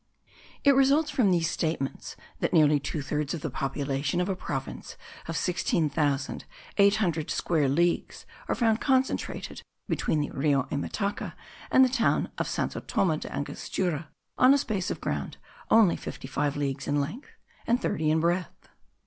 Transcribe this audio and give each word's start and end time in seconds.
It 0.63 0.73
results 0.73 1.11
from 1.11 1.29
these 1.29 1.47
statements 1.47 2.15
that 2.39 2.53
nearly 2.53 2.79
two 2.79 3.03
thirds 3.03 3.35
of 3.35 3.41
the 3.41 3.51
population 3.51 4.19
of 4.19 4.29
a 4.29 4.35
province 4.35 4.97
of 5.27 5.37
sixteen 5.37 5.91
thousand 5.91 6.45
eight 6.79 6.95
hundred 6.95 7.29
square 7.29 7.69
leagues 7.69 8.25
are 8.47 8.55
found 8.55 8.81
concentrated 8.81 9.61
between 9.87 10.19
the 10.19 10.31
Rio 10.31 10.63
Imataca 10.71 11.33
and 11.69 11.85
the 11.85 11.87
town 11.87 12.31
of 12.39 12.47
Santo 12.47 12.79
Thome 12.79 13.19
del 13.19 13.31
Angostura, 13.31 14.09
on 14.39 14.55
a 14.55 14.57
space 14.57 14.89
of 14.89 15.01
ground 15.01 15.37
only 15.69 15.95
fifty 15.95 16.27
five 16.27 16.57
leagues 16.57 16.87
in 16.87 16.99
length, 16.99 17.29
and 17.67 17.79
thirty 17.79 18.09
in 18.09 18.21
breadth. 18.21 18.69